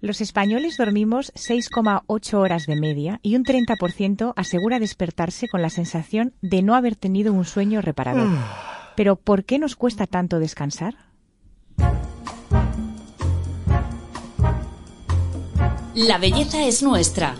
[0.00, 6.34] Los españoles dormimos 6,8 horas de media y un 30% asegura despertarse con la sensación
[6.42, 8.28] de no haber tenido un sueño reparador.
[8.94, 10.94] Pero ¿por qué nos cuesta tanto descansar?
[15.94, 17.34] La belleza es nuestra.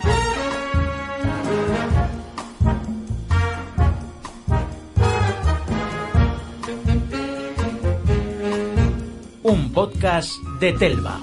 [9.43, 11.21] Un podcast de Telva.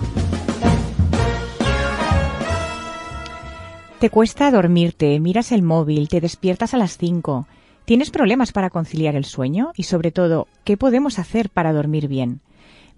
[4.05, 7.47] Te cuesta dormirte, miras el móvil, te despiertas a las 5.
[7.87, 9.73] ¿Tienes problemas para conciliar el sueño?
[9.77, 12.41] Y sobre todo, ¿qué podemos hacer para dormir bien?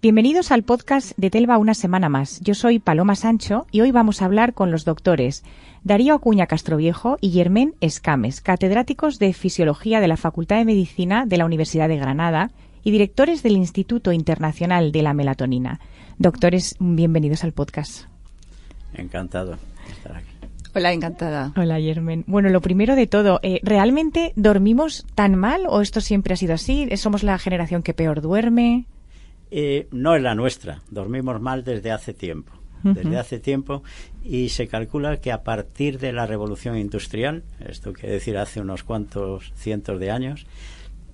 [0.02, 2.40] Bienvenidos al podcast de Telva una semana más.
[2.40, 5.44] Yo soy Paloma Sancho y hoy vamos a hablar con los doctores
[5.84, 11.36] Darío Acuña Castroviejo y Germán Escames, catedráticos de Fisiología de la Facultad de Medicina de
[11.36, 12.50] la Universidad de Granada
[12.82, 15.78] y directores del Instituto Internacional de la Melatonina.
[16.18, 18.06] Doctores, bienvenidos al podcast.
[18.92, 20.35] Encantado de estar aquí.
[20.76, 21.54] Hola, encantada.
[21.56, 22.22] Hola, Germen.
[22.26, 26.52] Bueno, lo primero de todo, eh, ¿realmente dormimos tan mal o esto siempre ha sido
[26.52, 26.94] así?
[26.98, 28.84] ¿Somos la generación que peor duerme?
[29.50, 30.82] Eh, no es la nuestra.
[30.90, 32.52] Dormimos mal desde hace tiempo.
[32.82, 33.82] Desde hace tiempo
[34.22, 38.84] y se calcula que a partir de la revolución industrial, esto quiere decir hace unos
[38.84, 40.46] cuantos cientos de años,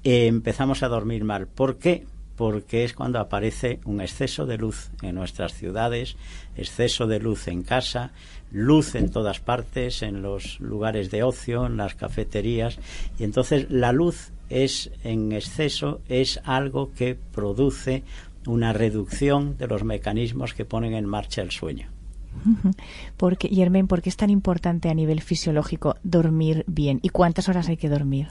[0.02, 1.46] eh, empezamos a dormir mal.
[1.46, 2.04] ¿Por qué?
[2.36, 6.16] porque es cuando aparece un exceso de luz en nuestras ciudades,
[6.56, 8.12] exceso de luz en casa,
[8.52, 12.78] luz en todas partes, en los lugares de ocio, en las cafeterías,
[13.18, 18.02] y entonces la luz es en exceso es algo que produce
[18.46, 21.88] una reducción de los mecanismos que ponen en marcha el sueño.
[23.16, 26.98] Porque, Yermen, ¿por qué es tan importante a nivel fisiológico dormir bien?
[27.02, 28.28] ¿Y cuántas horas hay que dormir?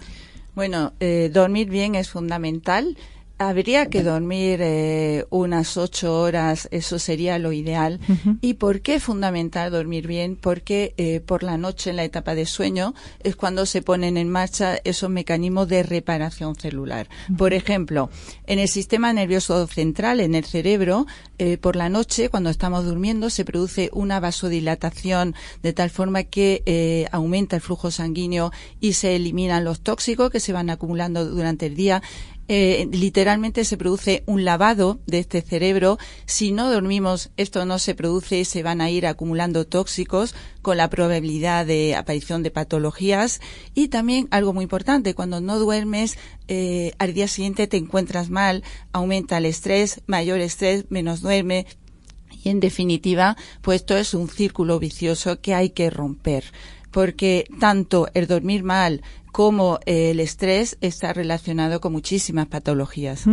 [0.53, 2.97] Bueno, eh, dormir bien es fundamental
[3.41, 7.99] Habría que dormir eh, unas ocho horas, eso sería lo ideal.
[8.39, 10.35] ¿Y por qué es fundamental dormir bien?
[10.35, 12.93] Porque eh, por la noche, en la etapa de sueño,
[13.23, 17.09] es cuando se ponen en marcha esos mecanismos de reparación celular.
[17.35, 18.11] Por ejemplo,
[18.45, 21.07] en el sistema nervioso central, en el cerebro,
[21.39, 25.33] eh, por la noche, cuando estamos durmiendo, se produce una vasodilatación
[25.63, 30.53] de tal forma que aumenta el flujo sanguíneo y se eliminan los tóxicos que se
[30.53, 32.03] van acumulando durante el día
[32.47, 35.97] eh, literalmente se produce un lavado de este cerebro.
[36.25, 40.89] Si no dormimos, esto no se produce, se van a ir acumulando tóxicos con la
[40.89, 43.39] probabilidad de aparición de patologías.
[43.73, 48.63] Y también algo muy importante, cuando no duermes, eh, al día siguiente te encuentras mal,
[48.91, 51.65] aumenta el estrés, mayor estrés, menos duerme,
[52.43, 56.45] y en definitiva, pues esto es un círculo vicioso que hay que romper
[56.91, 63.25] porque tanto el dormir mal como el estrés está relacionado con muchísimas patologías.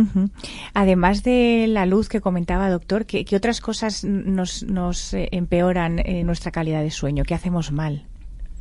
[0.73, 6.23] Además de la luz que comentaba, doctor, ¿qué, otras cosas nos, nos eh, empeoran eh,
[6.23, 7.23] nuestra calidad de sueño?
[7.25, 8.05] ¿Qué hacemos mal?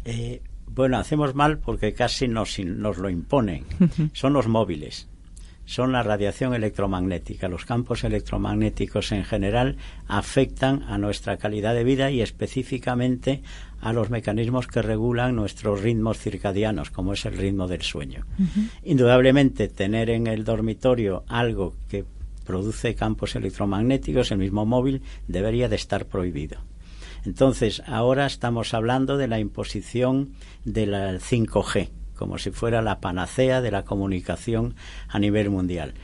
[0.04, 3.65] Eh, bueno, hacemos mal porque casi nos, nos lo imponen.
[4.12, 5.09] Son los móviles
[5.69, 7.47] son la radiación electromagnética.
[7.47, 9.76] Los campos electromagnéticos en general
[10.06, 13.42] afectan a nuestra calidad de vida y específicamente
[13.81, 18.25] a los mecanismos que regulan nuestros ritmos circadianos, como es el ritmo del sueño.
[18.83, 22.05] Indudablemente, tener en el dormitorio algo que
[22.44, 26.59] produce campos electromagnéticos, el mismo móvil, debería de estar prohibido.
[27.25, 30.31] Entonces, ahora estamos hablando de la imposición
[30.65, 34.75] del 5G, como si fuera la panacea de la comunicación
[35.09, 35.95] a nivel mundial.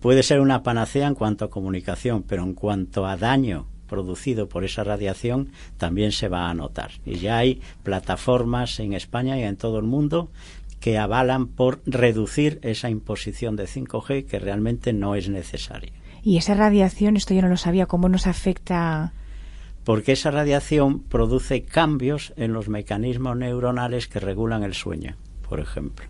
[0.00, 4.64] Puede ser una panacea en cuanto a comunicación, pero en cuanto a daño producido por
[4.64, 6.92] esa radiación también se va a notar.
[7.04, 10.30] Y ya hay plataformas en España y en todo el mundo
[10.80, 15.92] que avalan por reducir esa imposición de 5G que realmente no es necesaria.
[16.22, 19.12] Y esa radiación, esto yo no lo sabía, ¿cómo nos afecta?
[19.84, 25.16] Porque esa radiación produce cambios en los mecanismos neuronales que regulan el sueño,
[25.46, 26.06] por ejemplo.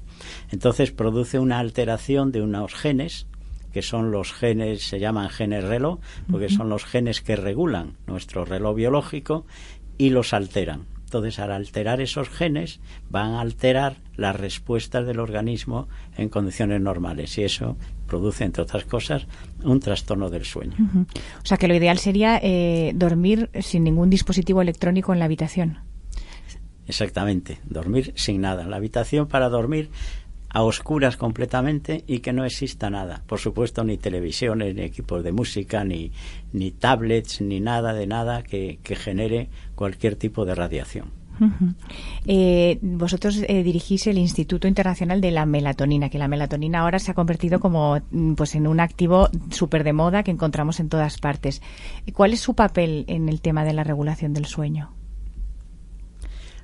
[0.52, 3.26] Entonces produce una alteración de unos genes
[3.72, 8.44] que son los genes, se llaman genes reloj, porque son los genes que regulan nuestro
[8.44, 9.46] reloj biológico
[9.98, 10.86] y los alteran.
[11.04, 12.80] Entonces, al alterar esos genes,
[13.10, 17.76] van a alterar las respuestas del organismo en condiciones normales y eso
[18.06, 19.26] produce, entre otras cosas,
[19.62, 20.74] un trastorno del sueño.
[21.42, 25.80] O sea, que lo ideal sería eh, dormir sin ningún dispositivo electrónico en la habitación.
[26.86, 28.66] Exactamente, dormir sin nada.
[28.66, 29.90] La habitación para dormir
[30.52, 33.22] a oscuras completamente y que no exista nada.
[33.26, 36.12] Por supuesto, ni televisiones, ni equipos de música, ni,
[36.52, 41.10] ni tablets, ni nada de nada que, genere cualquier tipo de radiación.
[42.26, 47.10] Eh, vosotros eh, dirigís el Instituto Internacional de la Melatonina, que la melatonina ahora se
[47.10, 51.18] ha convertido como mm, pues en un activo súper de moda que encontramos en todas
[51.18, 51.62] partes.
[52.12, 54.92] ¿Cuál es su papel en el tema de la regulación del sueño?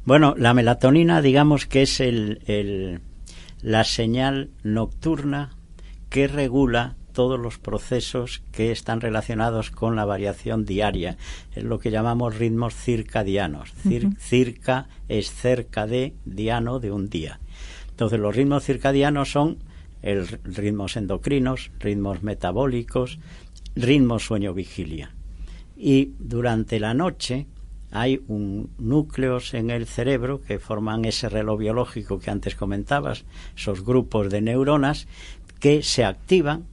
[0.08, 3.00] Bueno, la melatonina, digamos que es el,
[3.62, 5.50] la señal nocturna
[6.08, 11.16] que regula todos los procesos que están relacionados con la variación diaria.
[11.52, 13.72] Es lo que llamamos ritmos circadianos.
[14.18, 17.40] circa es cerca de, diano de un día.
[17.90, 19.58] Entonces los ritmos circadianos son
[20.02, 23.18] el, ritmos endocrinos, ritmos metabólicos,
[23.74, 25.10] ritmos sueño-vigilia.
[25.76, 27.48] Y durante la noche
[27.90, 33.24] hay un núcleos en el cerebro que forman ese reloj biológico que antes comentabas,
[33.56, 35.06] esos grupos de neuronas
[35.60, 36.64] que se activan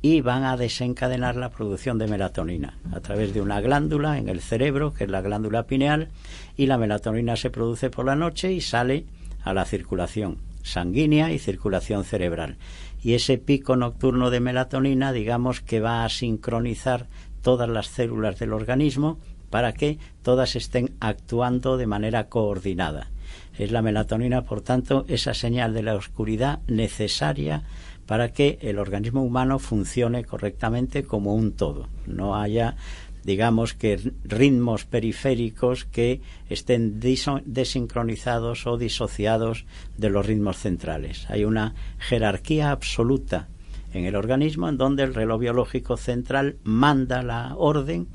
[0.00, 4.40] y van a desencadenar la producción de melatonina a través de una glándula en el
[4.40, 6.10] cerebro, que es la glándula pineal,
[6.56, 9.06] y la melatonina se produce por la noche y sale
[9.42, 12.56] a la circulación sanguínea y circulación cerebral.
[13.02, 17.06] Y ese pico nocturno de melatonina, digamos que va a sincronizar
[17.42, 19.18] todas las células del organismo
[19.54, 23.12] para que todas estén actuando de manera coordinada.
[23.56, 27.62] Es la melatonina, por tanto, esa señal de la oscuridad necesaria
[28.04, 31.88] para que el organismo humano funcione correctamente como un todo.
[32.04, 32.74] No haya
[33.22, 39.66] digamos que ritmos periféricos que estén desincronizados o disociados
[39.96, 41.30] de los ritmos centrales.
[41.30, 43.48] Hay una jerarquía absoluta
[43.94, 48.08] en el organismo en donde el reloj biológico central manda la orden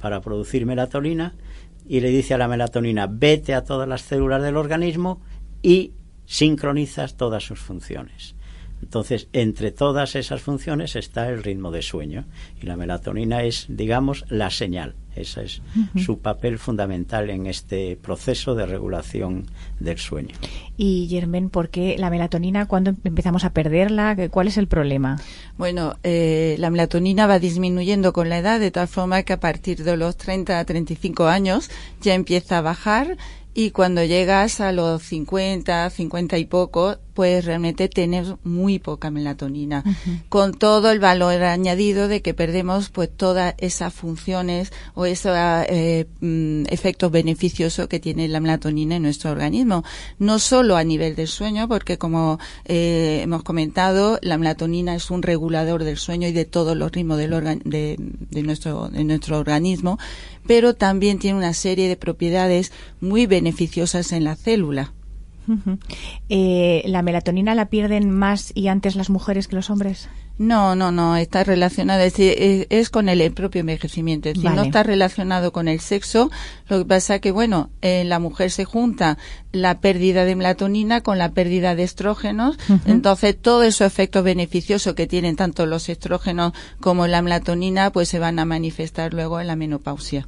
[0.00, 1.34] para producir melatonina
[1.86, 5.20] y le dice a la melatonina vete a todas las células del organismo
[5.60, 5.92] y
[6.24, 8.34] sincronizas todas sus funciones.
[8.80, 12.26] Entonces, entre todas esas funciones está el ritmo de sueño
[12.60, 14.94] y la melatonina es, digamos, la señal.
[15.16, 15.62] Ese es
[15.96, 19.46] su papel fundamental en este proceso de regulación
[19.80, 20.34] del sueño.
[20.76, 24.16] Y Germán, ¿por qué la melatonina, cuando empezamos a perderla?
[24.30, 25.20] ¿Cuál es el problema?
[25.56, 29.84] Bueno, eh, la melatonina va disminuyendo con la edad, de tal forma que a partir
[29.84, 31.70] de los 30 a 35 años
[32.00, 33.16] ya empieza a bajar
[33.56, 39.84] y cuando llegas a los 50, 50 y poco, pues realmente tener muy poca melatonina,
[40.28, 46.06] con todo el valor añadido de que perdemos pues todas esas funciones o esos eh,
[46.20, 49.84] mm, efectos beneficiosos que tiene la melatonina en nuestro organismo.
[50.18, 55.22] No solo a nivel del sueño, porque como eh, hemos comentado, la melatonina es un
[55.22, 57.34] regulador del sueño y de todos los ritmos del
[57.64, 59.98] de, de, nuestro, de nuestro organismo,
[60.46, 64.92] pero también tiene una serie de propiedades muy beneficiosas en la célula.
[66.28, 70.08] Eh, ¿La melatonina la pierden más y antes las mujeres que los hombres?
[70.36, 74.82] No, no, no, está relacionada, es, es, con el, propio envejecimiento, es decir, no está
[74.82, 76.28] relacionado con el sexo.
[76.68, 79.16] Lo que pasa que, bueno, en la mujer se junta
[79.52, 85.06] la pérdida de melatonina con la pérdida de estrógenos, entonces todos esos efectos beneficiosos que
[85.06, 89.54] tienen tanto los estrógenos como la melatonina, pues se van a manifestar luego en la
[89.54, 90.26] menopausia.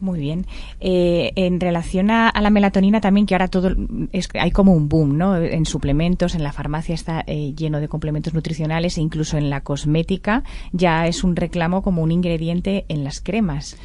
[0.00, 0.46] Muy bien.
[0.80, 3.74] Eh, en relación a, la melatonina también, que ahora todo
[4.12, 5.36] es, hay como un boom, ¿no?
[5.36, 9.62] En suplementos, en la farmacia está eh, lleno de complementos nutricionales e incluso en la
[9.62, 13.76] cosmética ya es un reclamo como un ingrediente en las cremas.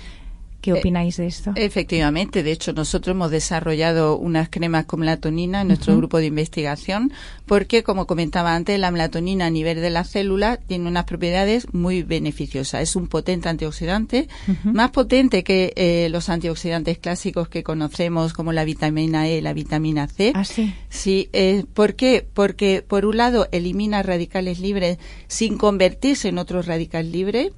[0.62, 1.52] ¿Qué eh, opináis de esto?
[1.56, 7.12] Efectivamente, de hecho nosotros hemos desarrollado unas cremas con melatonina en nuestro grupo de investigación
[7.46, 12.04] porque, como comentaba antes, la melatonina a nivel de la célula tiene unas propiedades muy
[12.04, 12.82] beneficiosas.
[12.82, 14.30] Es un potente antioxidante,
[14.64, 20.08] más potente que eh, los antioxidantes clásicos que conocemos como la vitamina E, la vitamina
[20.08, 20.32] C.
[20.36, 20.74] ¿Ah, sí?
[20.90, 22.26] Sí, eh, ¿por qué?
[22.34, 27.52] Porque, por un lado, elimina radicales libres sin convertirse en otro radical libre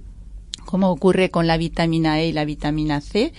[0.66, 3.34] como ocurre con la vitamina E y la vitamina C.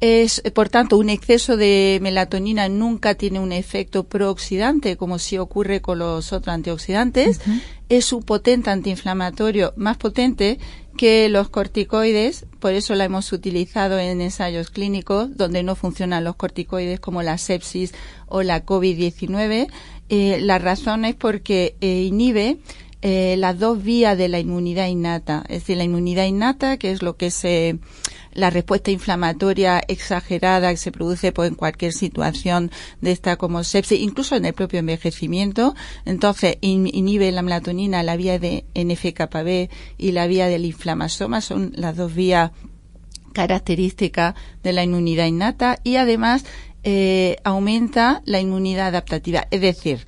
[0.00, 5.80] Es, por tanto, un exceso de melatonina nunca tiene un efecto prooxidante, como si ocurre
[5.80, 7.40] con los otros antioxidantes.
[7.88, 10.60] Es un potente antiinflamatorio, más potente
[10.96, 16.36] que los corticoides, por eso la hemos utilizado en ensayos clínicos donde no funcionan los
[16.36, 17.94] corticoides como la sepsis
[18.26, 19.68] o la COVID-19.
[20.10, 22.58] Eh, la razón es porque eh, inhibe
[23.00, 27.02] eh, las dos vías de la inmunidad innata, es decir, la inmunidad innata, que es
[27.02, 27.78] lo que es eh,
[28.32, 34.00] la respuesta inflamatoria exagerada que se produce pues, en cualquier situación de esta como sepsis,
[34.00, 35.74] incluso en el propio envejecimiento.
[36.06, 41.96] Entonces, inhibe la melatonina, la vía de NF-κB y la vía del inflamasoma, son las
[41.96, 42.50] dos vías
[43.32, 46.44] características de la inmunidad innata y además
[46.82, 50.06] eh, aumenta la inmunidad adaptativa, es decir,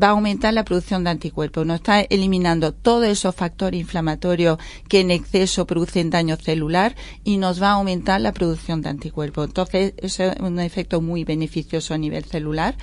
[0.00, 1.66] va a aumentar la producción de anticuerpos.
[1.66, 4.58] Nos está eliminando todos esos factores inflamatorios
[4.88, 9.46] que en exceso producen daño celular y nos va a aumentar la producción de anticuerpos.
[9.46, 12.76] Entonces, eso es un efecto muy beneficioso a nivel celular.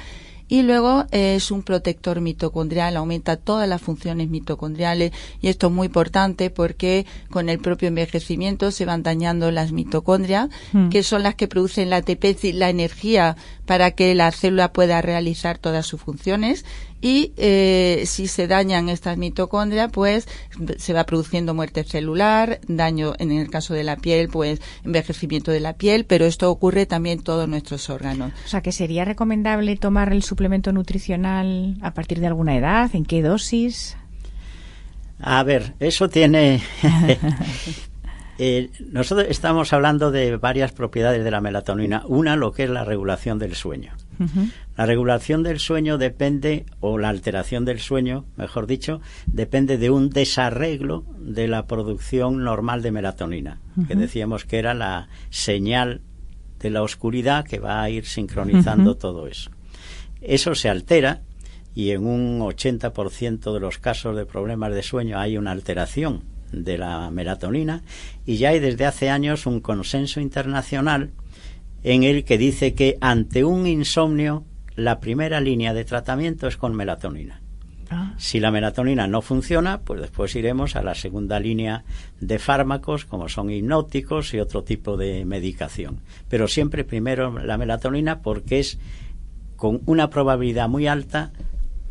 [0.52, 5.12] Y luego eh, es un protector mitocondrial, aumenta todas las funciones mitocondriales
[5.42, 10.50] y esto es muy importante porque con el propio envejecimiento se van dañando las mitocondrias,
[10.74, 10.90] Mm.
[10.90, 13.38] que son las que producen la ATP, la energía
[13.68, 16.66] para que la célula pueda realizar todas sus funciones
[17.02, 20.28] y eh, si se dañan estas mitocondrias, pues
[20.78, 25.60] se va produciendo muerte celular, daño en el caso de la piel, pues envejecimiento de
[25.60, 28.34] la piel, pero esto ocurre también en todos nuestros órganos.
[28.46, 33.06] O sea, que sería recomendable tomar el suplemento nutricional a partir de alguna edad, ¿en
[33.06, 33.96] qué dosis?
[35.20, 36.62] A ver, eso tiene...
[38.42, 42.04] Eh, nosotros estamos hablando de varias propiedades de la melatonina.
[42.08, 43.92] Una, lo que es la regulación del sueño.
[44.76, 50.10] La regulación del sueño depende, o la alteración del sueño, mejor dicho, depende de un
[50.10, 56.02] desarreglo de la producción normal de melatonina, que decíamos que era la señal
[56.60, 59.52] de la oscuridad que va a ir sincronizando todo eso.
[60.22, 61.22] Eso se altera
[61.74, 66.78] y en un 80% de los casos de problemas de sueño hay una alteración de
[66.78, 67.84] la melatonina
[68.26, 71.12] y ya hay desde hace años un consenso internacional
[71.84, 74.44] en el que dice que ante un insomnio
[74.76, 77.42] la primera línea de tratamiento es con melatonina.
[77.92, 81.84] Ah, Si la melatonina no funciona, pues después iremos a la segunda línea
[82.22, 86.02] de fármacos, como son hipnóticos y otro tipo de medicación.
[86.30, 88.78] Pero siempre primero la melatonina porque es
[89.56, 91.32] con una probabilidad muy alta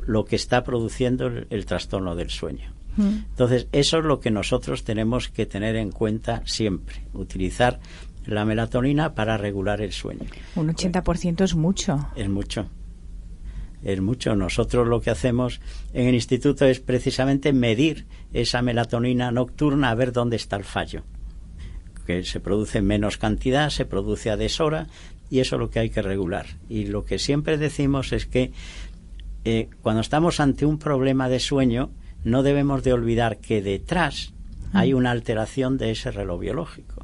[0.06, 2.72] lo que está produciendo el, el trastorno del sueño.
[2.96, 3.24] mm.
[3.30, 7.80] Entonces, eso es lo que nosotros tenemos que tener en cuenta siempre, utilizar
[8.28, 10.26] la melatonina para regular el sueño.
[10.54, 12.10] Un 80% es mucho.
[12.14, 12.68] Es mucho.
[13.82, 14.36] Es mucho.
[14.36, 15.60] Nosotros lo que hacemos
[15.94, 21.04] en el instituto es precisamente medir esa melatonina nocturna a ver dónde está el fallo.
[22.06, 24.88] Que se produce en menos cantidad, se produce a deshora
[25.30, 26.46] y eso es lo que hay que regular.
[26.68, 28.52] Y lo que siempre decimos es que
[29.44, 31.90] eh, cuando estamos ante un problema de sueño
[32.24, 34.34] no debemos de olvidar que detrás
[34.74, 36.97] hay una alteración de ese reloj biológico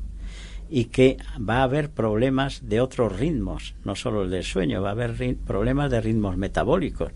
[0.74, 4.88] y que va a haber problemas de otros ritmos, no solo el del sueño, va
[4.88, 7.12] a haber problemas de ritmos metabólicos.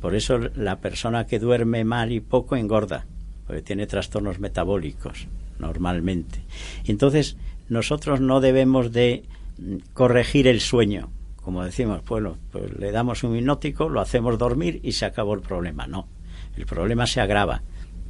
[0.00, 3.04] Por eso la persona que duerme mal y poco engorda,
[3.46, 5.26] porque tiene trastornos metabólicos
[5.58, 6.40] normalmente.
[6.86, 7.36] Entonces,
[7.68, 9.24] nosotros no debemos de
[9.58, 14.80] mm, corregir el sueño, como decimos, bueno, pues le damos un hipnótico, lo hacemos dormir
[14.82, 15.86] y se acabó el problema.
[15.86, 16.08] No,
[16.56, 17.60] el problema se agrava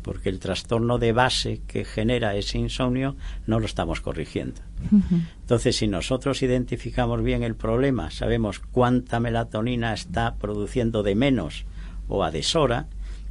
[0.02, 3.16] porque el trastorno de base que genera ese insomnio
[3.46, 4.60] no lo estamos corrigiendo.
[5.40, 11.64] Entonces, si nosotros identificamos bien el problema, sabemos cuánta melatonina está produciendo de menos
[12.08, 12.88] o a deshora,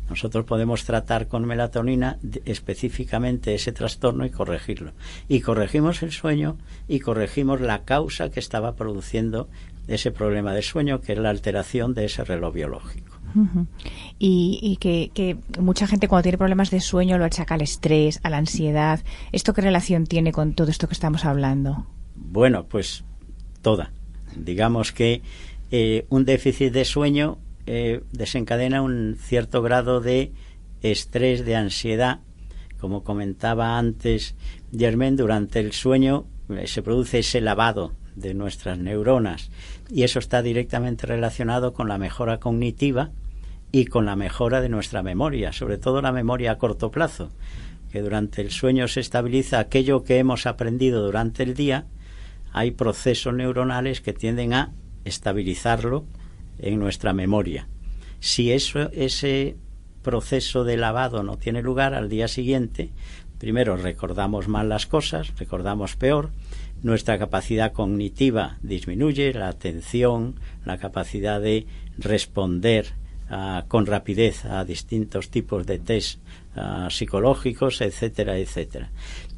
[0.09, 4.91] nosotros podemos tratar con melatonina específicamente ese trastorno y corregirlo.
[5.29, 9.47] Y corregimos el sueño y corregimos la causa que estaba produciendo
[9.87, 13.10] ese problema de sueño, que es la alteración de ese reloj biológico.
[14.19, 18.19] Y, y que, que mucha gente cuando tiene problemas de sueño lo achaca al estrés,
[18.23, 19.01] a la ansiedad.
[19.31, 21.85] ¿Esto qué relación tiene con todo esto que estamos hablando?
[22.15, 23.03] Bueno, pues
[23.61, 23.91] toda.
[24.35, 25.21] Digamos que
[25.71, 30.31] eh, un déficit de sueño eh, desencadena un cierto grado de
[30.81, 32.19] estrés, de ansiedad.
[32.79, 34.35] Como comentaba antes
[34.75, 39.49] Germán, durante el sueño eh, se produce ese lavado de nuestras neuronas
[39.89, 43.11] y eso está directamente relacionado con la mejora cognitiva
[43.71, 47.29] y con la mejora de nuestra memoria, sobre todo la memoria a corto plazo,
[47.91, 51.85] que durante el sueño se estabiliza aquello que hemos aprendido durante el día,
[52.53, 54.73] hay procesos neuronales que tienden a
[55.05, 56.05] estabilizarlo
[56.59, 57.67] en nuestra memoria.
[58.19, 59.55] Si eso, ese
[60.03, 62.91] proceso de lavado no tiene lugar al día siguiente,
[63.39, 66.29] primero recordamos mal las cosas, recordamos peor,
[66.83, 70.35] nuestra capacidad cognitiva disminuye, la atención,
[70.65, 72.93] la capacidad de responder
[73.67, 76.19] con rapidez a distintos tipos de test
[76.89, 78.91] psicológicos, etcétera, etcétera.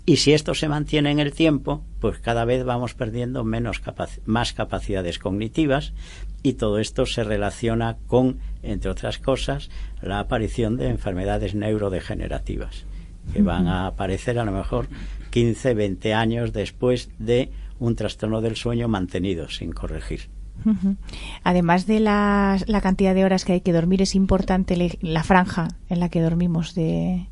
[0.05, 3.81] Y si esto se mantiene en el tiempo, pues cada vez vamos perdiendo menos
[4.25, 5.93] más capacidades cognitivas
[6.41, 9.69] y todo esto se relaciona con, entre otras cosas,
[10.01, 12.85] la aparición de enfermedades neurodegenerativas
[13.31, 14.87] que van a aparecer a lo mejor
[15.29, 20.29] 15, 20 años después de un trastorno del sueño mantenido sin corregir.
[21.43, 25.23] Además de la, la cantidad de horas que hay que dormir, es importante le- la
[25.23, 27.27] franja en la que dormimos de...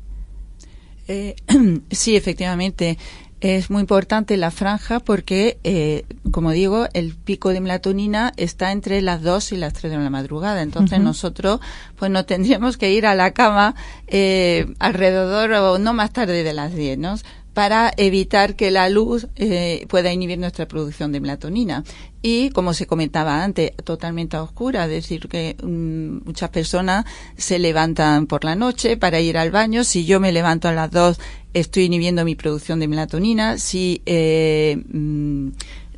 [1.08, 1.34] Eh,
[1.90, 2.98] sí, efectivamente.
[3.40, 9.02] Es muy importante la franja porque, eh, como digo, el pico de melatonina está entre
[9.02, 10.62] las 2 y las 3 de la madrugada.
[10.62, 11.58] Entonces nosotros
[11.96, 13.74] pues no tendríamos que ir a la cama
[14.06, 17.16] eh, alrededor o no más tarde de las 10, ¿no?
[17.54, 21.84] Para evitar que la luz eh, pueda inhibir nuestra producción de melatonina.
[22.22, 27.04] Y, como se comentaba antes, totalmente a oscura, es decir, que mm, muchas personas
[27.36, 29.84] se levantan por la noche para ir al baño.
[29.84, 31.18] Si yo me levanto a las dos,
[31.52, 33.58] estoy inhibiendo mi producción de melatonina.
[33.58, 35.48] Si eh, mm,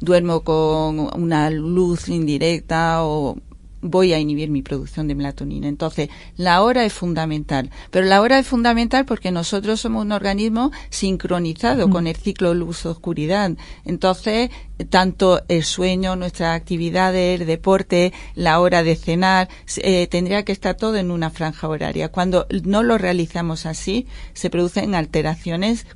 [0.01, 3.37] duermo con una luz indirecta o
[3.85, 5.69] voy a inhibir mi producción de melatonina.
[5.69, 7.71] Entonces, la hora es fundamental.
[7.91, 13.53] Pero la hora es fundamental porque nosotros somos un organismo sincronizado con el ciclo luz-oscuridad.
[13.85, 14.50] Entonces,
[14.88, 20.76] tanto el sueño, nuestras actividades, el deporte, la hora de cenar, eh, tendría que estar
[20.76, 22.11] todo en una franja horaria.
[22.11, 25.87] Cuando no lo realizamos así, se producen alteraciones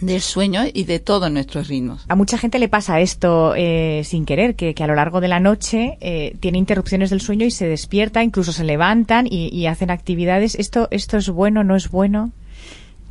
[0.00, 2.04] del sueño y de todos nuestros ritmos.
[2.08, 5.40] A mucha gente le pasa esto eh, sin querer, que, a lo largo de la
[5.40, 10.54] noche eh, tiene interrupciones del sueño y se despierta, incluso se levantan y, hacen actividades.
[10.54, 12.32] ¿Esto, ¿Esto es bueno, no es bueno?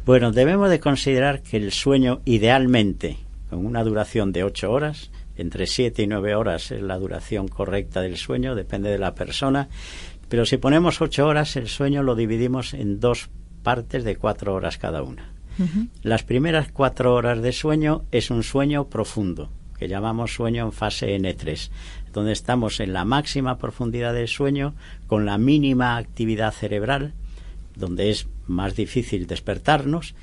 [0.06, 3.18] Bueno, debemos de considerar que el sueño idealmente,
[3.50, 8.02] con una duración de ocho horas, entre siete y nueve horas es la duración correcta
[8.02, 9.70] del sueño, depende de la persona,
[10.30, 13.30] pero si ponemos ocho horas, el sueño lo dividimos en dos
[13.64, 15.37] partes de cuatro horas cada una.
[16.04, 21.16] Las primeras cuatro horas de sueño es un sueño profundo, que llamamos sueño en fase
[21.18, 21.70] N3,
[22.14, 24.76] donde estamos en la máxima profundidad del sueño
[25.08, 27.14] con la mínima actividad cerebral,
[27.76, 30.16] donde es más difícil despertarnos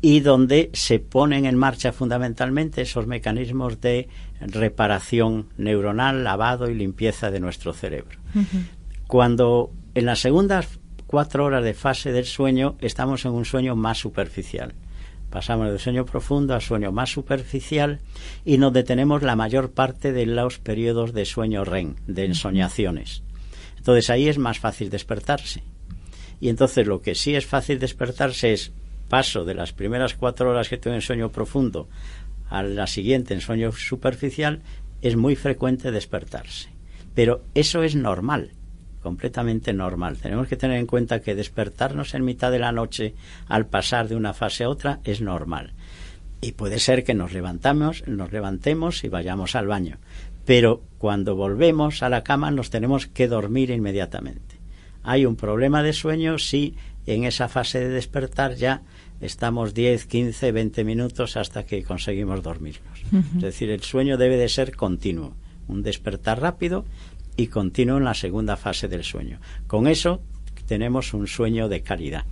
[0.00, 4.08] y donde se ponen en marcha fundamentalmente esos mecanismos de
[4.40, 8.18] reparación neuronal, lavado y limpieza de nuestro cerebro.
[9.06, 13.96] Cuando en las segundas cuatro horas de fase del sueño estamos en un sueño más
[13.96, 14.74] superficial.
[15.30, 18.00] Pasamos del sueño profundo al sueño más superficial
[18.44, 23.22] y nos detenemos la mayor parte de los periodos de sueño REM, de ensoñaciones.
[23.78, 25.62] Entonces ahí es más fácil despertarse.
[26.40, 28.72] Y entonces lo que sí es fácil despertarse es
[29.08, 31.88] paso de las primeras cuatro horas que tengo en sueño profundo
[32.50, 34.60] a la siguiente en sueño superficial,
[35.00, 36.68] es muy frecuente despertarse.
[37.14, 38.52] Pero eso es normal
[39.08, 40.18] completamente normal.
[40.18, 43.14] Tenemos que tener en cuenta que despertarnos en mitad de la noche
[43.46, 45.72] al pasar de una fase a otra es normal.
[46.42, 49.96] Y puede ser que nos levantamos, nos levantemos y vayamos al baño.
[50.44, 54.56] Pero cuando volvemos a la cama nos tenemos que dormir inmediatamente.
[55.02, 56.74] Hay un problema de sueño si
[57.06, 58.82] en esa fase de despertar ya
[59.22, 63.00] estamos 10, 15, 20 minutos hasta que conseguimos dormirnos.
[63.36, 65.34] Es decir, el sueño debe de ser continuo,
[65.66, 66.84] un despertar rápido
[67.38, 69.38] y continuo en la segunda fase del sueño.
[69.66, 70.20] Con eso
[70.66, 72.24] tenemos un sueño de calidad.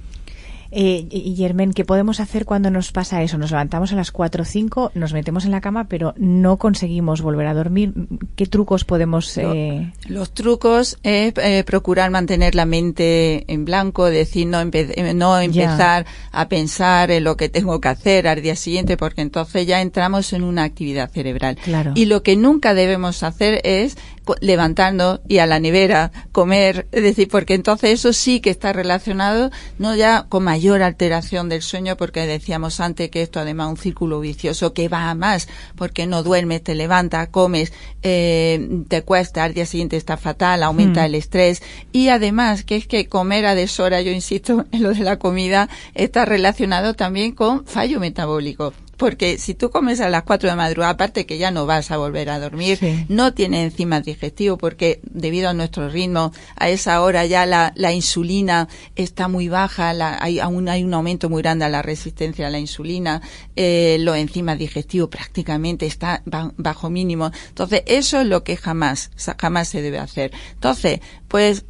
[0.72, 3.38] Eh, y Germán, ¿qué podemos hacer cuando nos pasa eso?
[3.38, 7.22] Nos levantamos a las 4 o 5, nos metemos en la cama, pero no conseguimos
[7.22, 7.94] volver a dormir.
[8.34, 9.38] ¿Qué trucos podemos...?
[9.38, 9.92] Eh...
[10.08, 16.04] Los trucos es eh, procurar mantener la mente en blanco, decir, no, eh, no empezar
[16.32, 20.32] a pensar en lo que tengo que hacer al día siguiente, porque entonces ya entramos
[20.32, 21.56] en una actividad cerebral.
[21.62, 21.92] Claro.
[21.94, 23.96] Y lo que nunca debemos hacer es
[24.40, 29.50] levantando y a la nevera comer, es decir, porque entonces eso sí que está relacionado
[29.78, 33.76] no ya con mayor alteración del sueño, porque decíamos antes que esto además es un
[33.78, 39.44] círculo vicioso que va a más, porque no duermes, te levantas, comes, eh, te cuesta,
[39.44, 41.06] al día siguiente está fatal, aumenta mm.
[41.06, 41.62] el estrés
[41.92, 45.68] y además que es que comer a deshora, yo insisto en lo de la comida,
[45.94, 50.92] está relacionado también con fallo metabólico porque si tú comes a las 4 de madrugada,
[50.92, 52.78] aparte que ya no vas a volver a dormir,
[53.08, 57.92] no tiene enzimas digestivos porque debido a nuestro ritmo, a esa hora ya la, la
[57.92, 62.46] insulina está muy baja, la, hay, aún hay un aumento muy grande a la resistencia
[62.46, 63.22] a la insulina,
[63.54, 66.22] eh, los enzimas digestivos prácticamente están
[66.56, 67.30] bajo mínimo.
[67.48, 70.32] Entonces, eso es lo que jamás, jamás se debe hacer.
[70.54, 71.64] Entonces, pues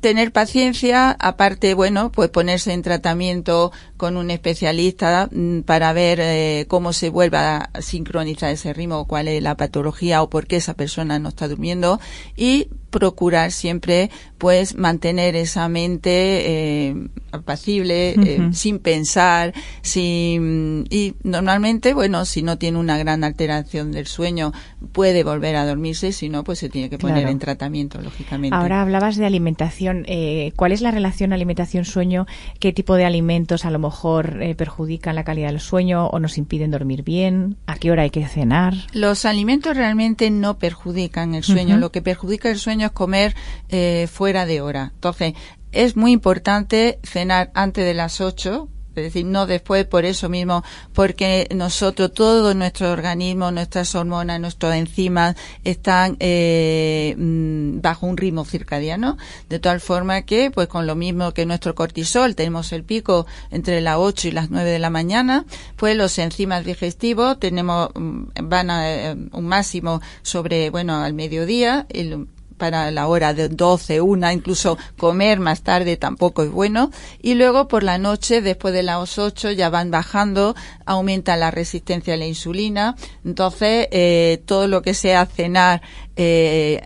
[0.00, 6.66] tener paciencia, aparte, bueno, pues ponerse en tratamiento con un especialista mm, para ver eh,
[6.68, 10.74] cómo se vuelve a sincronizar ese ritmo, cuál es la patología o por qué esa
[10.74, 12.00] persona no está durmiendo
[12.36, 21.92] y procurar siempre pues mantener esa mente eh, apacible, eh, sin pensar, sin y normalmente
[21.92, 24.52] bueno si no tiene una gran alteración del sueño
[24.92, 28.56] puede volver a dormirse, si no pues se tiene que poner en tratamiento lógicamente.
[28.56, 32.26] Ahora hablabas de alimentación, eh, ¿cuál es la relación alimentación-sueño?
[32.60, 36.70] ¿Qué tipo de alimentos a lo mejor perjudican la calidad del sueño o nos impiden
[36.70, 37.56] dormir bien?
[37.66, 38.74] ¿A qué hora hay que cenar?
[38.92, 43.34] Los alimentos realmente no perjudican el sueño, lo que perjudica el sueño comer
[43.68, 44.92] eh, fuera de hora.
[44.94, 45.34] Entonces,
[45.72, 50.64] es muy importante cenar antes de las 8 es decir, no después por eso mismo,
[50.92, 58.44] porque nosotros, todo nuestro organismo, nuestras hormonas, nuestros enzimas están eh, mm, bajo un ritmo
[58.44, 63.26] circadiano, de tal forma que, pues con lo mismo que nuestro cortisol, tenemos el pico
[63.50, 65.44] entre las 8 y las 9 de la mañana,
[65.76, 71.86] pues los enzimas digestivos tenemos, mm, van a eh, un máximo sobre, bueno, al mediodía,
[71.90, 72.26] el,
[72.56, 76.90] para la hora de 12, una, incluso comer más tarde tampoco es bueno.
[77.20, 82.14] Y luego por la noche, después de las 8, ya van bajando, aumenta la resistencia
[82.14, 82.96] a la insulina.
[83.24, 85.82] Entonces, eh, todo lo que sea cenar,
[86.16, 86.82] eh,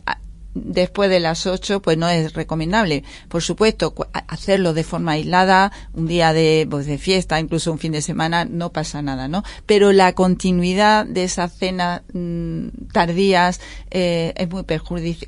[0.54, 3.04] después de las 8 pues no es recomendable.
[3.28, 3.94] Por supuesto,
[4.28, 8.44] hacerlo de forma aislada, un día de, pues, de fiesta, incluso un fin de semana,
[8.44, 9.42] no pasa nada, ¿no?
[9.66, 13.60] Pero la continuidad de esas cenas mm, tardías
[13.90, 14.64] eh, es muy,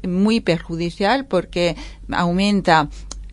[0.08, 1.76] muy perjudicial porque
[2.10, 2.88] aumenta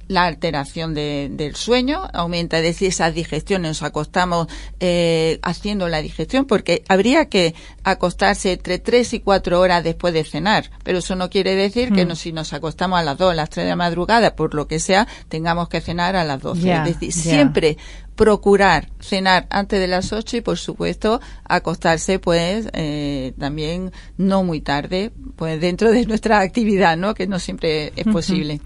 [0.10, 4.48] la alteración del sueño, aumenta, es decir, esa digestión, nos acostamos
[4.80, 10.24] eh, haciendo la digestión, porque habría que acostarse entre tres y cuatro horas después de
[10.24, 12.08] cenar, pero eso no quiere decir que mm.
[12.08, 14.68] no, si nos acostamos a las dos, a las tres de la madrugada, por lo
[14.68, 16.74] que sea, tengamos que cenar a las doce.
[16.74, 17.78] es decir, siempre
[18.16, 24.60] procurar cenar antes de las ocho y por supuesto acostarse pues eh, también no muy
[24.60, 28.60] tarde pues dentro de nuestra actividad no que no siempre es posible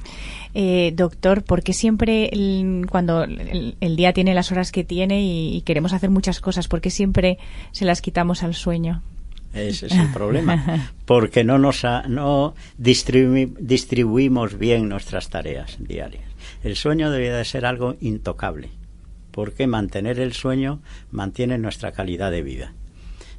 [0.53, 2.29] eh, doctor, ¿por qué siempre
[2.89, 6.89] cuando el, día tiene las horas que tiene y, queremos hacer muchas cosas, por qué
[6.89, 7.39] siempre
[7.71, 9.01] se las quitamos al sueño?
[9.53, 16.23] Ese es el problema, porque no nos no distribuimos bien nuestras tareas diarias.
[16.63, 18.69] El sueño debería de ser algo intocable,
[19.31, 22.73] porque mantener el sueño mantiene nuestra calidad de vida.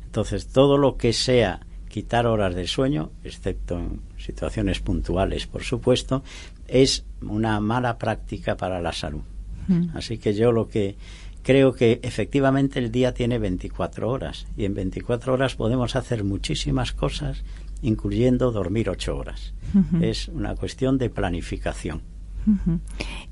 [0.06, 1.60] Entonces, todo lo que sea
[1.94, 6.24] quitar horas de sueño, excepto en situaciones puntuales, por supuesto,
[6.68, 9.22] es una mala práctica para la salud.
[9.68, 9.96] Mm.
[9.96, 10.96] Así que yo lo que
[11.42, 16.92] creo que efectivamente el día tiene 24 horas y en 24 horas podemos hacer muchísimas
[16.92, 17.44] cosas,
[17.82, 19.54] incluyendo dormir 8 horas.
[20.00, 22.02] Es una cuestión de planificación.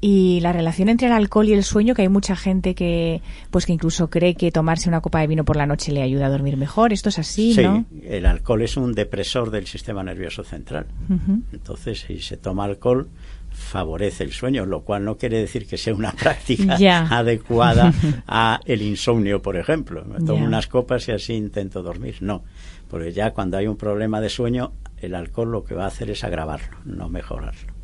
[0.00, 3.20] Y la relación entre el alcohol y el sueño, que hay mucha gente que,
[3.50, 6.26] pues que incluso cree que tomarse una copa de vino por la noche le ayuda
[6.26, 6.92] a dormir mejor.
[6.92, 7.84] Esto es así, sí, ¿no?
[8.04, 10.86] el alcohol es un depresor del sistema nervioso central.
[11.52, 13.08] Entonces, si se toma alcohol,
[13.50, 16.76] favorece el sueño, lo cual no quiere decir que sea una práctica
[17.10, 17.92] adecuada
[18.26, 20.04] a el insomnio, por ejemplo.
[20.04, 22.16] Me tomo unas copas y así intento dormir.
[22.20, 22.44] No,
[22.88, 26.10] porque ya cuando hay un problema de sueño, el alcohol lo que va a hacer
[26.10, 27.81] es agravarlo, no mejorarlo.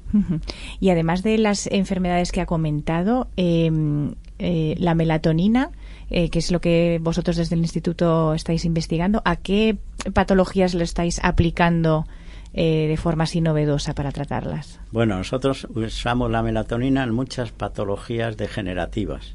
[0.81, 5.71] Y además de las enfermedades que ha comentado, em, eh, la melatonina,
[6.11, 9.77] eh, que es lo que vosotros desde el instituto estáis investigando, ¿a qué
[10.15, 12.07] patologías lo estáis aplicando?
[12.55, 14.81] Eh, de forma así novedosa para tratarlas?
[14.91, 19.35] Bueno, nosotros usamos la melatonina en muchas patologías degenerativas.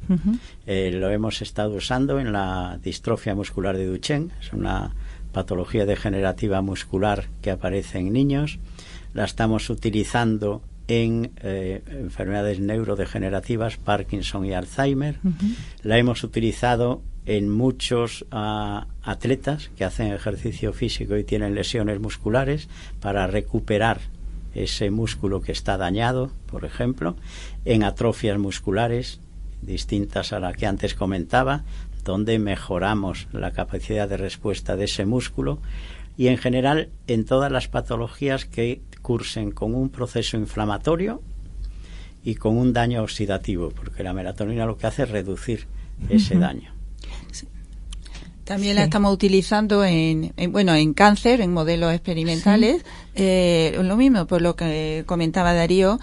[0.66, 4.90] Eh, lo hemos estado usando en la distrofia muscular de Duchenne, es una
[5.32, 8.58] patología degenerativa muscular que aparece en niños.
[9.14, 15.20] La estamos utilizando en eh, enfermedades neurodegenerativas, Parkinson y Alzheimer.
[15.82, 22.68] La hemos utilizado en muchos ah, atletas que hacen ejercicio físico y tienen lesiones musculares
[23.00, 24.00] para recuperar
[24.54, 27.16] ese músculo que está dañado, por ejemplo,
[27.64, 29.20] en atrofias musculares
[29.62, 31.64] distintas a la que antes comentaba,
[32.04, 35.60] donde mejoramos la capacidad de respuesta de ese músculo
[36.16, 41.20] y en general en todas las patologías que cursen con un proceso inflamatorio
[42.24, 45.66] y con un daño oxidativo, porque la melatonina lo que hace es reducir
[46.08, 46.72] ese daño.
[48.44, 52.82] También la estamos utilizando en, bueno, en cáncer, en modelos experimentales.
[53.14, 55.98] Eh, lo mismo, por lo que comentaba Darío,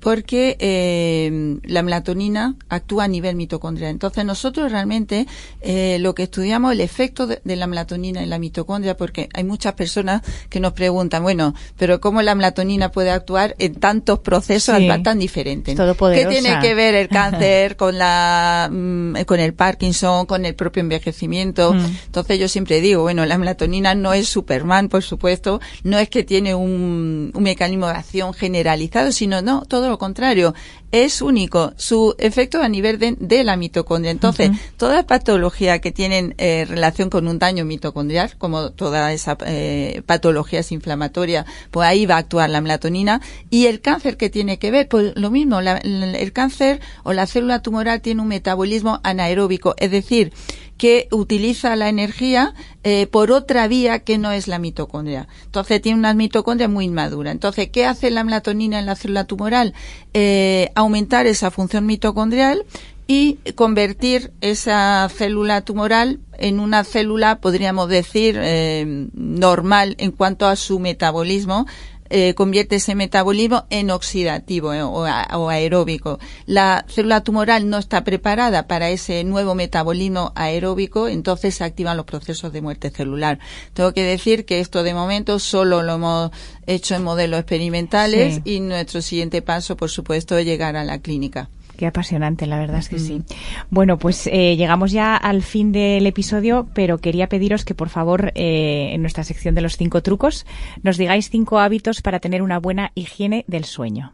[0.00, 3.90] porque eh, la melatonina actúa a nivel mitocondrial.
[3.90, 5.26] Entonces nosotros realmente
[5.60, 9.74] eh, lo que estudiamos el efecto de, la melatonina en la mitocondria, porque hay muchas
[9.74, 15.18] personas que nos preguntan, bueno, pero cómo la melatonina puede actuar en tantos procesos tan
[15.18, 15.76] diferentes.
[15.76, 20.80] ¿Qué tiene que ver el cáncer con la mm, con el Parkinson, con el propio
[20.80, 21.74] envejecimiento?
[21.74, 21.84] Mm.
[22.06, 26.24] Entonces yo siempre digo, bueno, la melatonina no es Superman, por supuesto, no es que
[26.24, 30.54] tiene un, un mecanismo de acción generalizado, sino no todo lo contrario,
[30.90, 34.10] es único su efecto a nivel de, la mitocondria.
[34.10, 40.00] Entonces, toda patología que tienen eh, relación con un daño mitocondrial, como toda esa eh,
[40.06, 43.20] patología es inflamatoria, pues ahí va a actuar la melatonina.
[43.50, 47.60] Y el cáncer que tiene que ver, pues lo mismo, el cáncer o la célula
[47.60, 50.32] tumoral tiene un metabolismo anaeróbico, es decir,
[50.76, 55.28] que utiliza la energía eh, por otra vía que no es la mitocondria.
[55.44, 57.30] Entonces tiene una mitocondria muy inmadura.
[57.30, 59.74] Entonces, ¿qué hace la melatonina en la célula tumoral?
[60.14, 62.64] Eh, aumentar esa función mitocondrial
[63.06, 70.56] y convertir esa célula tumoral en una célula, podríamos decir, eh, normal en cuanto a
[70.56, 71.66] su metabolismo,
[72.10, 76.18] eh, convierte ese metabolismo en oxidativo eh, o, aeróbico.
[76.46, 82.06] La célula tumoral no está preparada para ese nuevo metabolismo aeróbico, entonces se activan los
[82.06, 83.38] procesos de muerte celular.
[83.74, 86.30] Tengo que decir que esto de momento solo lo hemos
[86.66, 91.48] hecho en modelos experimentales y nuestro siguiente paso, por supuesto, es llegar a la clínica.
[91.76, 93.22] Qué apasionante, la verdad es que sí.
[93.70, 98.32] Bueno, pues eh, llegamos ya al fin del episodio, pero quería pediros que por favor
[98.34, 100.46] eh, en nuestra sección de los cinco trucos
[100.82, 104.12] nos digáis cinco hábitos para tener una buena higiene del sueño.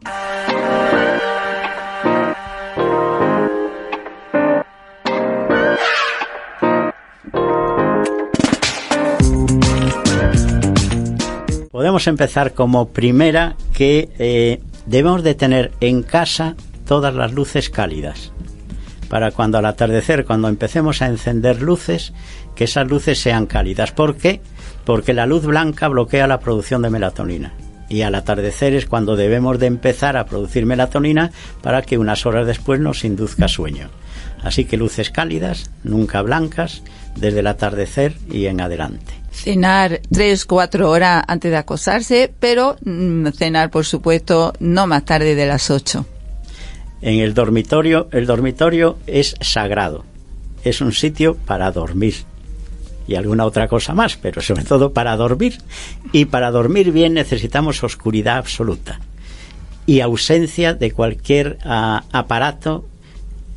[11.71, 18.31] Podemos empezar como primera que eh, debemos de tener en casa todas las luces cálidas.
[19.09, 22.13] Para cuando al atardecer, cuando empecemos a encender luces,
[22.55, 23.91] que esas luces sean cálidas.
[23.91, 24.41] ¿Por qué?
[24.85, 27.53] Porque la luz blanca bloquea la producción de melatonina.
[27.89, 32.47] Y al atardecer es cuando debemos de empezar a producir melatonina para que unas horas
[32.47, 33.89] después nos induzca sueño.
[34.41, 36.81] Así que luces cálidas, nunca blancas,
[37.15, 39.13] desde el atardecer y en adelante.
[39.31, 45.35] Cenar tres, cuatro horas antes de acostarse, pero mm, cenar, por supuesto, no más tarde
[45.35, 46.05] de las ocho
[47.03, 50.05] en el dormitorio, el dormitorio es sagrado,
[50.63, 52.15] es un sitio para dormir
[53.07, 55.57] y alguna otra cosa más, pero sobre todo para dormir.
[56.13, 59.01] Y para dormir bien necesitamos oscuridad absoluta
[59.85, 62.85] y ausencia de cualquier ah, aparato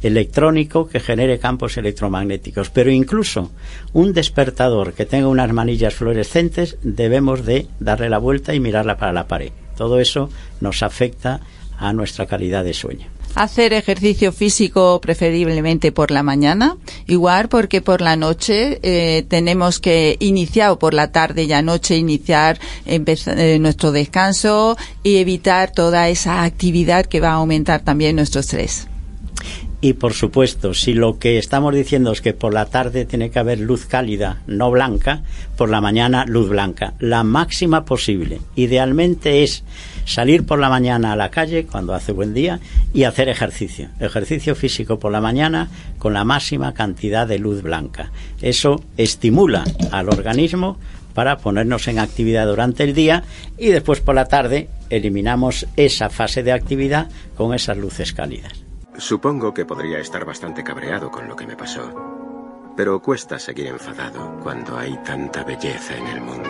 [0.03, 2.71] electrónico que genere campos electromagnéticos.
[2.71, 3.53] Pero incluso
[3.93, 9.13] un despertador que tenga unas manillas fluorescentes debemos de darle la vuelta y mirarla para
[9.13, 9.53] la pared.
[9.77, 10.31] Todo eso
[10.61, 11.41] nos afecta
[11.79, 18.01] a nuestra calidad de sueño hacer ejercicio físico preferiblemente por la mañana, igual porque por
[18.01, 23.93] la noche eh, tenemos que iniciar, o por la tarde y noche iniciar eh, nuestro
[23.93, 28.89] descanso y evitar toda esa actividad que va a aumentar también nuestro estrés.
[29.81, 33.39] Y por supuesto, si lo que estamos diciendo es que por la tarde tiene que
[33.39, 35.23] haber luz cálida, no blanca,
[35.57, 38.41] por la mañana luz blanca, la máxima posible.
[38.55, 39.65] Idealmente es
[40.07, 42.59] salir por la mañana a la calle cuando hace buen día
[42.95, 43.91] y hacer ejercicio.
[44.01, 48.11] Ejercicio físico por la mañana con la máxima cantidad de luz blanca.
[48.41, 50.79] Eso estimula al organismo
[51.13, 53.25] para ponernos en actividad durante el día
[53.59, 58.66] y después por la tarde eliminamos esa fase de actividad con esas luces cálidas.
[58.99, 61.93] Supongo que podría estar bastante cabreado con lo que me pasó,
[62.77, 66.49] pero cuesta seguir enfadado cuando hay tanta belleza en el mundo.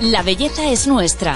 [0.00, 1.34] La belleza es nuestra.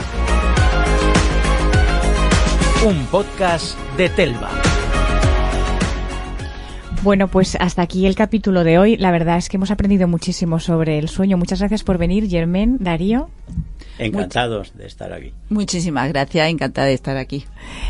[2.86, 4.61] Un podcast de Telva.
[7.02, 8.96] Bueno, pues hasta aquí el capítulo de hoy.
[8.96, 11.36] La verdad es que hemos aprendido muchísimo sobre el sueño.
[11.36, 13.28] Muchas gracias por venir, Germán, Darío.
[13.98, 15.32] Encantados de estar aquí.
[15.48, 17.44] Muchísimas gracias, encantada de estar aquí.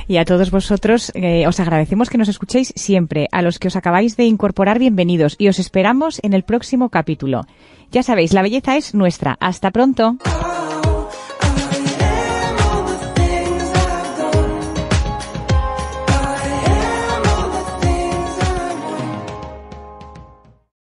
[0.09, 3.29] Y a todos vosotros eh, os agradecemos que nos escuchéis siempre.
[3.33, 7.47] A los que os acabáis de incorporar, bienvenidos y os esperamos en el próximo capítulo.
[7.91, 9.37] Ya sabéis, la belleza es nuestra.
[9.41, 10.17] Hasta pronto.